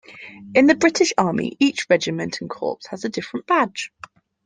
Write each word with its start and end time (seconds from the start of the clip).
In 0.55 0.65
the 0.65 0.73
British 0.73 1.13
Army, 1.15 1.55
each 1.59 1.85
regiment 1.87 2.41
and 2.41 2.49
corps 2.49 2.79
has 2.89 3.05
a 3.05 3.09
different 3.09 3.45
badge. 3.45 3.91